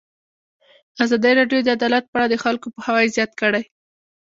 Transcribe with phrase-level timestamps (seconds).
[1.03, 3.63] ازادي راډیو د عدالت په اړه د خلکو پوهاوی زیات کړی.